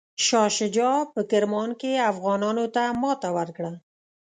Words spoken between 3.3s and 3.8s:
ورکړه.